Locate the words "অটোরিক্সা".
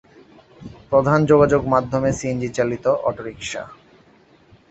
3.09-3.63